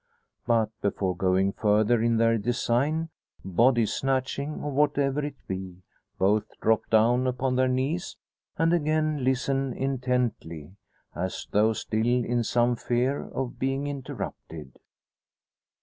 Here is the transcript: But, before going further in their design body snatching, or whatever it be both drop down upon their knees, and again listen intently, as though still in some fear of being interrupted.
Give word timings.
But, 0.47 0.71
before 0.81 1.15
going 1.15 1.51
further 1.51 2.01
in 2.01 2.17
their 2.17 2.39
design 2.39 3.09
body 3.45 3.85
snatching, 3.85 4.59
or 4.63 4.71
whatever 4.71 5.23
it 5.23 5.35
be 5.47 5.83
both 6.17 6.59
drop 6.59 6.89
down 6.89 7.27
upon 7.27 7.55
their 7.55 7.67
knees, 7.67 8.17
and 8.57 8.73
again 8.73 9.23
listen 9.23 9.73
intently, 9.73 10.75
as 11.13 11.45
though 11.51 11.73
still 11.73 12.07
in 12.25 12.43
some 12.43 12.75
fear 12.75 13.27
of 13.27 13.59
being 13.59 13.85
interrupted. 13.85 14.79